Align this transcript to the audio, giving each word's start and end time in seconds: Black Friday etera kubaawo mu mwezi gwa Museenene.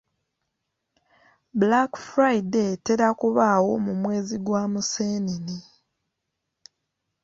Black 1.59 1.91
Friday 2.09 2.67
etera 2.75 3.09
kubaawo 3.19 3.71
mu 3.85 3.93
mwezi 4.01 4.35
gwa 4.45 4.63
Museenene. 4.71 5.57